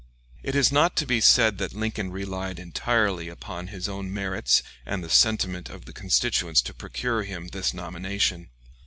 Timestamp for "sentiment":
5.11-5.69